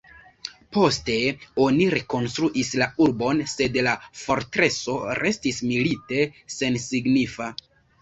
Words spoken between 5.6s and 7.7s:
milite sensignifa.